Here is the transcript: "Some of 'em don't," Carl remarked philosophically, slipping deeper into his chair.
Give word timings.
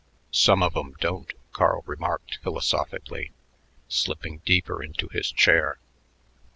"Some 0.31 0.63
of 0.63 0.75
'em 0.75 0.95
don't," 0.99 1.31
Carl 1.51 1.83
remarked 1.85 2.39
philosophically, 2.41 3.29
slipping 3.87 4.39
deeper 4.45 4.81
into 4.81 5.09
his 5.09 5.31
chair. 5.31 5.77